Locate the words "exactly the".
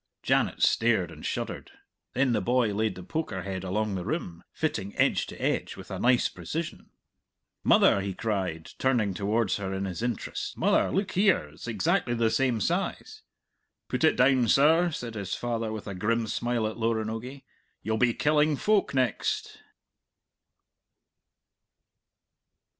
11.67-12.31